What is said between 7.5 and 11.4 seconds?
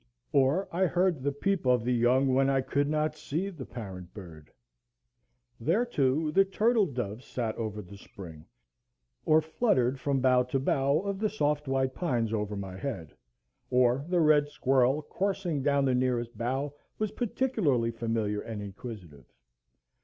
over the spring, or fluttered from bough to bough of the